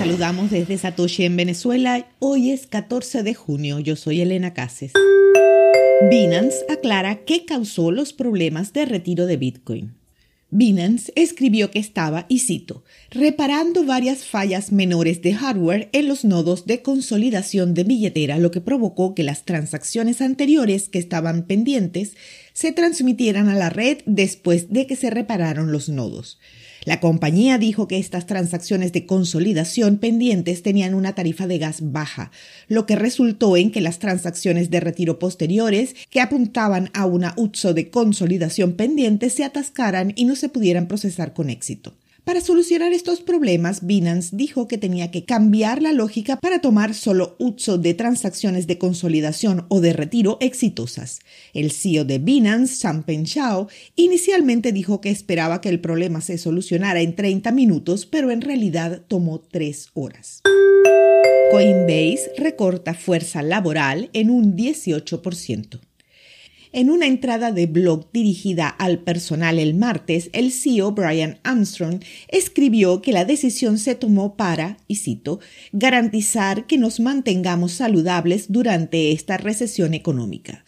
saludamos 0.00 0.50
desde 0.50 0.78
Satoshi 0.78 1.26
en 1.26 1.36
Venezuela. 1.36 2.08
Hoy 2.20 2.52
es 2.52 2.66
14 2.66 3.22
de 3.22 3.34
junio. 3.34 3.80
Yo 3.80 3.96
soy 3.96 4.22
Elena 4.22 4.54
Cases. 4.54 4.92
Binance 6.10 6.56
aclara 6.70 7.26
qué 7.26 7.44
causó 7.44 7.90
los 7.90 8.14
problemas 8.14 8.72
de 8.72 8.86
retiro 8.86 9.26
de 9.26 9.36
Bitcoin. 9.36 9.92
Binance 10.48 11.12
escribió 11.16 11.70
que 11.70 11.80
estaba, 11.80 12.24
y 12.30 12.38
cito, 12.38 12.82
reparando 13.10 13.84
varias 13.84 14.24
fallas 14.24 14.72
menores 14.72 15.20
de 15.20 15.34
hardware 15.34 15.90
en 15.92 16.08
los 16.08 16.24
nodos 16.24 16.64
de 16.64 16.80
consolidación 16.80 17.74
de 17.74 17.84
billetera, 17.84 18.38
lo 18.38 18.50
que 18.50 18.62
provocó 18.62 19.14
que 19.14 19.22
las 19.22 19.44
transacciones 19.44 20.22
anteriores 20.22 20.88
que 20.88 20.98
estaban 20.98 21.42
pendientes 21.42 22.16
se 22.54 22.72
transmitieran 22.72 23.50
a 23.50 23.54
la 23.54 23.68
red 23.68 23.98
después 24.06 24.72
de 24.72 24.86
que 24.86 24.96
se 24.96 25.10
repararon 25.10 25.72
los 25.72 25.90
nodos. 25.90 26.38
La 26.84 26.98
compañía 26.98 27.58
dijo 27.58 27.86
que 27.86 27.98
estas 27.98 28.26
transacciones 28.26 28.92
de 28.92 29.04
consolidación 29.04 29.98
pendientes 29.98 30.62
tenían 30.62 30.94
una 30.94 31.14
tarifa 31.14 31.46
de 31.46 31.58
gas 31.58 31.92
baja, 31.92 32.30
lo 32.68 32.86
que 32.86 32.96
resultó 32.96 33.56
en 33.56 33.70
que 33.70 33.82
las 33.82 33.98
transacciones 33.98 34.70
de 34.70 34.80
retiro 34.80 35.18
posteriores 35.18 35.94
que 36.08 36.20
apuntaban 36.20 36.90
a 36.94 37.04
una 37.04 37.34
UTSO 37.36 37.74
de 37.74 37.90
consolidación 37.90 38.72
pendiente 38.72 39.28
se 39.28 39.44
atascaran 39.44 40.12
y 40.16 40.24
no 40.24 40.36
se 40.36 40.48
pudieran 40.48 40.88
procesar 40.88 41.34
con 41.34 41.50
éxito. 41.50 41.94
Para 42.30 42.42
solucionar 42.42 42.92
estos 42.92 43.22
problemas, 43.22 43.84
Binance 43.84 44.36
dijo 44.36 44.68
que 44.68 44.78
tenía 44.78 45.10
que 45.10 45.24
cambiar 45.24 45.82
la 45.82 45.92
lógica 45.92 46.36
para 46.36 46.60
tomar 46.60 46.94
solo 46.94 47.34
uso 47.40 47.76
de 47.76 47.92
transacciones 47.92 48.68
de 48.68 48.78
consolidación 48.78 49.66
o 49.68 49.80
de 49.80 49.92
retiro 49.92 50.38
exitosas. 50.40 51.18
El 51.54 51.72
CEO 51.72 52.04
de 52.04 52.20
Binance, 52.20 52.82
Changpeng 52.82 53.26
Zhao, 53.26 53.66
inicialmente 53.96 54.70
dijo 54.70 55.00
que 55.00 55.10
esperaba 55.10 55.60
que 55.60 55.70
el 55.70 55.80
problema 55.80 56.20
se 56.20 56.38
solucionara 56.38 57.00
en 57.00 57.16
30 57.16 57.50
minutos, 57.50 58.06
pero 58.06 58.30
en 58.30 58.42
realidad 58.42 59.02
tomó 59.08 59.40
3 59.40 59.88
horas. 59.94 60.40
Coinbase 61.50 62.30
recorta 62.38 62.94
fuerza 62.94 63.42
laboral 63.42 64.08
en 64.12 64.30
un 64.30 64.56
18%. 64.56 65.80
En 66.72 66.88
una 66.88 67.08
entrada 67.08 67.50
de 67.50 67.66
blog 67.66 68.12
dirigida 68.12 68.68
al 68.68 69.00
personal 69.00 69.58
el 69.58 69.74
martes, 69.74 70.30
el 70.32 70.52
CEO 70.52 70.92
Brian 70.92 71.40
Armstrong 71.42 72.00
escribió 72.28 73.02
que 73.02 73.12
la 73.12 73.24
decisión 73.24 73.76
se 73.76 73.96
tomó 73.96 74.36
para, 74.36 74.76
y 74.86 74.96
cito, 74.96 75.40
garantizar 75.72 76.68
que 76.68 76.78
nos 76.78 77.00
mantengamos 77.00 77.72
saludables 77.72 78.52
durante 78.52 79.10
esta 79.10 79.36
recesión 79.36 79.94
económica. 79.94 80.64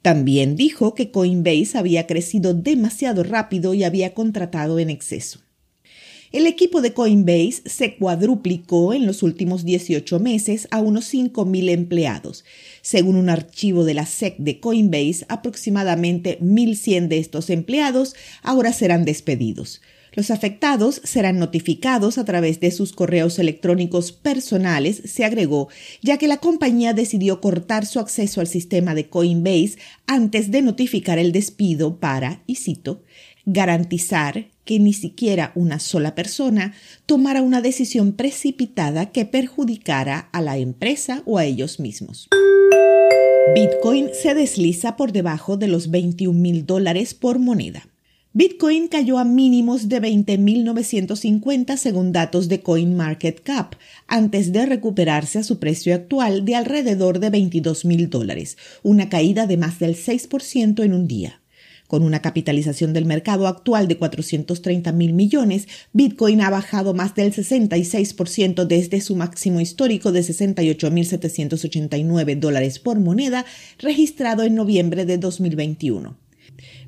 También 0.00 0.56
dijo 0.56 0.94
que 0.94 1.10
Coinbase 1.10 1.76
había 1.76 2.06
crecido 2.06 2.54
demasiado 2.54 3.22
rápido 3.22 3.74
y 3.74 3.84
había 3.84 4.14
contratado 4.14 4.78
en 4.78 4.88
exceso. 4.88 5.40
El 6.32 6.46
equipo 6.46 6.80
de 6.80 6.94
Coinbase 6.94 7.60
se 7.66 7.96
cuadruplicó 7.96 8.94
en 8.94 9.04
los 9.04 9.22
últimos 9.22 9.66
18 9.66 10.18
meses 10.18 10.66
a 10.70 10.80
unos 10.80 11.12
5.000 11.12 11.68
empleados. 11.68 12.46
Según 12.80 13.16
un 13.16 13.28
archivo 13.28 13.84
de 13.84 13.92
la 13.92 14.06
SEC 14.06 14.38
de 14.38 14.58
Coinbase, 14.58 15.26
aproximadamente 15.28 16.38
1.100 16.40 17.08
de 17.08 17.18
estos 17.18 17.50
empleados 17.50 18.14
ahora 18.42 18.72
serán 18.72 19.04
despedidos. 19.04 19.82
Los 20.14 20.30
afectados 20.30 21.00
serán 21.04 21.38
notificados 21.38 22.18
a 22.18 22.24
través 22.24 22.60
de 22.60 22.70
sus 22.70 22.92
correos 22.92 23.38
electrónicos 23.38 24.12
personales, 24.12 25.00
se 25.06 25.24
agregó, 25.24 25.68
ya 26.02 26.18
que 26.18 26.28
la 26.28 26.36
compañía 26.36 26.92
decidió 26.92 27.40
cortar 27.40 27.86
su 27.86 27.98
acceso 27.98 28.42
al 28.42 28.46
sistema 28.46 28.94
de 28.94 29.08
Coinbase 29.08 29.78
antes 30.06 30.50
de 30.50 30.60
notificar 30.60 31.18
el 31.18 31.32
despido 31.32 31.98
para, 31.98 32.42
y 32.46 32.56
cito, 32.56 33.02
garantizar 33.44 34.46
que 34.64 34.78
ni 34.78 34.92
siquiera 34.92 35.52
una 35.54 35.80
sola 35.80 36.14
persona 36.14 36.74
tomara 37.06 37.42
una 37.42 37.60
decisión 37.60 38.12
precipitada 38.12 39.06
que 39.06 39.24
perjudicara 39.24 40.28
a 40.32 40.40
la 40.40 40.58
empresa 40.58 41.22
o 41.26 41.38
a 41.38 41.44
ellos 41.44 41.80
mismos. 41.80 42.28
Bitcoin 43.54 44.10
se 44.14 44.34
desliza 44.34 44.96
por 44.96 45.12
debajo 45.12 45.56
de 45.56 45.68
los 45.68 45.90
21 45.90 46.38
mil 46.38 46.64
dólares 46.64 47.12
por 47.12 47.38
moneda. 47.38 47.86
Bitcoin 48.34 48.88
cayó 48.88 49.18
a 49.18 49.24
mínimos 49.24 49.90
de 49.90 50.00
20.950 50.00 51.76
según 51.76 52.12
datos 52.12 52.48
de 52.48 52.62
CoinMarketCap, 52.62 53.74
antes 54.06 54.52
de 54.52 54.64
recuperarse 54.64 55.40
a 55.40 55.42
su 55.42 55.58
precio 55.58 55.94
actual 55.94 56.46
de 56.46 56.54
alrededor 56.54 57.18
de 57.18 57.28
22 57.28 57.84
mil 57.84 58.08
dólares, 58.08 58.56
una 58.82 59.10
caída 59.10 59.46
de 59.46 59.58
más 59.58 59.78
del 59.78 59.96
6% 59.96 60.82
en 60.82 60.94
un 60.94 61.06
día. 61.06 61.41
Con 61.92 62.02
una 62.04 62.22
capitalización 62.22 62.94
del 62.94 63.04
mercado 63.04 63.46
actual 63.46 63.86
de 63.86 63.98
430 63.98 64.92
mil 64.92 65.12
millones, 65.12 65.68
Bitcoin 65.92 66.40
ha 66.40 66.48
bajado 66.48 66.94
más 66.94 67.14
del 67.14 67.34
66% 67.34 68.64
desde 68.64 69.02
su 69.02 69.14
máximo 69.14 69.60
histórico 69.60 70.10
de 70.10 70.22
68.789 70.22 72.38
dólares 72.38 72.78
por 72.78 72.98
moneda 72.98 73.44
registrado 73.78 74.42
en 74.42 74.54
noviembre 74.54 75.04
de 75.04 75.18
2021. 75.18 76.16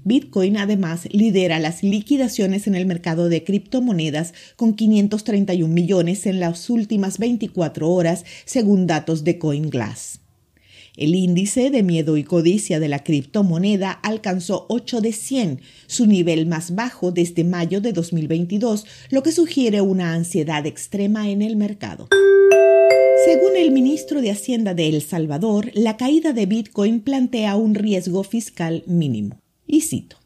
Bitcoin 0.05 0.57
además 0.57 1.07
lidera 1.13 1.59
las 1.59 1.83
liquidaciones 1.83 2.67
en 2.67 2.75
el 2.75 2.87
mercado 2.87 3.29
de 3.29 3.45
criptomonedas 3.45 4.33
con 4.57 4.73
531 4.73 5.71
millones 5.71 6.25
en 6.25 6.41
las 6.41 6.71
últimas 6.71 7.19
24 7.19 7.91
horas, 7.91 8.25
según 8.47 8.87
datos 8.87 9.23
de 9.23 9.39
CoinGlass. 9.39 10.24
El 10.97 11.17
índice 11.17 11.71
de 11.71 11.83
miedo 11.83 12.17
y 12.17 12.23
codicia 12.23 12.79
de 12.79 12.89
la 12.89 13.03
criptomoneda 13.03 13.91
alcanzó 13.91 14.67
8 14.69 15.01
de 15.01 15.13
100, 15.13 15.61
su 15.89 16.07
nivel 16.07 16.47
más 16.47 16.77
bajo 16.77 17.11
desde 17.11 17.43
mayo 17.43 17.81
de 17.81 17.93
2022, 17.93 18.87
lo 19.11 19.25
que 19.25 19.33
sugiere 19.33 19.81
una 19.81 20.13
ansiedad 20.13 20.67
extrema 20.67 21.29
en 21.29 21.43
el 21.43 21.57
mercado. 21.57 22.09
Según 23.25 23.57
el 23.57 23.73
ministro 23.73 24.21
de 24.21 24.31
Hacienda 24.31 24.75
de 24.75 24.89
El 24.89 25.03
Salvador, 25.03 25.73
la 25.75 25.97
caída 25.97 26.33
de 26.33 26.47
Bitcoin 26.47 27.01
plantea 27.01 27.57
un 27.57 27.75
riesgo 27.75 28.23
fiscal 28.23 28.85
mínimo. 28.87 29.41
Y 29.67 29.81
cito. 29.81 30.24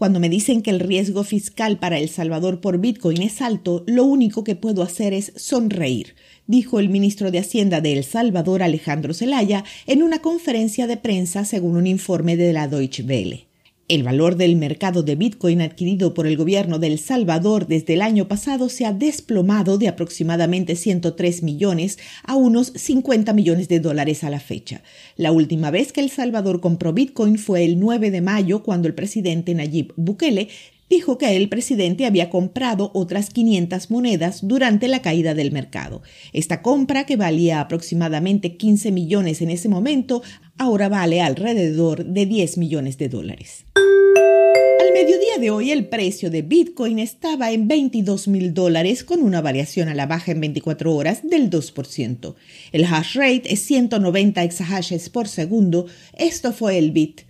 Cuando 0.00 0.18
me 0.18 0.30
dicen 0.30 0.62
que 0.62 0.70
el 0.70 0.80
riesgo 0.80 1.24
fiscal 1.24 1.78
para 1.78 1.98
El 1.98 2.08
Salvador 2.08 2.62
por 2.62 2.78
Bitcoin 2.78 3.20
es 3.20 3.42
alto, 3.42 3.84
lo 3.86 4.04
único 4.04 4.44
que 4.44 4.56
puedo 4.56 4.82
hacer 4.82 5.12
es 5.12 5.30
sonreír 5.36 6.14
dijo 6.46 6.80
el 6.80 6.88
ministro 6.88 7.30
de 7.30 7.38
Hacienda 7.38 7.82
de 7.82 7.92
El 7.92 8.02
Salvador, 8.02 8.62
Alejandro 8.62 9.12
Zelaya, 9.12 9.62
en 9.86 10.02
una 10.02 10.20
conferencia 10.20 10.86
de 10.86 10.96
prensa 10.96 11.44
según 11.44 11.76
un 11.76 11.86
informe 11.86 12.38
de 12.38 12.54
la 12.54 12.66
Deutsche 12.66 13.04
Welle. 13.04 13.49
El 13.90 14.04
valor 14.04 14.36
del 14.36 14.54
mercado 14.54 15.02
de 15.02 15.16
Bitcoin 15.16 15.60
adquirido 15.60 16.14
por 16.14 16.28
el 16.28 16.36
gobierno 16.36 16.78
de 16.78 16.86
El 16.86 17.00
Salvador 17.00 17.66
desde 17.66 17.94
el 17.94 18.02
año 18.02 18.28
pasado 18.28 18.68
se 18.68 18.86
ha 18.86 18.92
desplomado 18.92 19.78
de 19.78 19.88
aproximadamente 19.88 20.76
103 20.76 21.42
millones 21.42 21.98
a 22.22 22.36
unos 22.36 22.68
50 22.76 23.32
millones 23.32 23.66
de 23.66 23.80
dólares 23.80 24.22
a 24.22 24.30
la 24.30 24.38
fecha. 24.38 24.84
La 25.16 25.32
última 25.32 25.72
vez 25.72 25.92
que 25.92 26.02
El 26.02 26.10
Salvador 26.10 26.60
compró 26.60 26.92
Bitcoin 26.92 27.36
fue 27.36 27.64
el 27.64 27.80
9 27.80 28.12
de 28.12 28.20
mayo 28.20 28.62
cuando 28.62 28.86
el 28.86 28.94
presidente 28.94 29.56
Nayib 29.56 29.92
Bukele 29.96 30.50
dijo 30.90 31.16
que 31.16 31.36
el 31.36 31.48
presidente 31.48 32.04
había 32.04 32.28
comprado 32.28 32.90
otras 32.92 33.30
500 33.30 33.90
monedas 33.90 34.40
durante 34.42 34.88
la 34.88 35.00
caída 35.00 35.34
del 35.34 35.52
mercado. 35.52 36.02
Esta 36.32 36.60
compra, 36.60 37.06
que 37.06 37.16
valía 37.16 37.60
aproximadamente 37.60 38.56
15 38.56 38.90
millones 38.90 39.40
en 39.40 39.50
ese 39.50 39.68
momento, 39.68 40.22
ahora 40.58 40.88
vale 40.88 41.22
alrededor 41.22 42.04
de 42.04 42.26
10 42.26 42.58
millones 42.58 42.98
de 42.98 43.08
dólares. 43.08 43.64
Al 43.76 44.92
mediodía 44.92 45.38
de 45.38 45.50
hoy 45.50 45.70
el 45.70 45.86
precio 45.86 46.28
de 46.30 46.42
Bitcoin 46.42 46.98
estaba 46.98 47.52
en 47.52 47.68
22 47.68 48.26
mil 48.26 48.52
dólares 48.52 49.04
con 49.04 49.22
una 49.22 49.40
variación 49.40 49.88
a 49.88 49.94
la 49.94 50.06
baja 50.06 50.32
en 50.32 50.40
24 50.40 50.92
horas 50.92 51.20
del 51.22 51.48
2%. 51.48 52.34
El 52.72 52.84
hash 52.84 53.14
rate 53.14 53.52
es 53.52 53.60
190 53.60 54.42
exahashes 54.42 55.08
por 55.08 55.28
segundo. 55.28 55.86
Esto 56.18 56.52
fue 56.52 56.78
el 56.78 56.90
Bit 56.90 57.22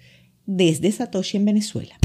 desde 0.47 0.91
Satoshi 0.91 1.37
en 1.37 1.45
Venezuela. 1.45 1.97